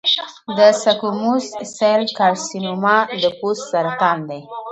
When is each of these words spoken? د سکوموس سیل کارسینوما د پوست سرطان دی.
د 0.57 0.59
سکوموس 0.83 1.45
سیل 1.77 2.01
کارسینوما 2.17 2.97
د 3.21 3.23
پوست 3.39 3.63
سرطان 3.71 4.17
دی. 4.29 4.41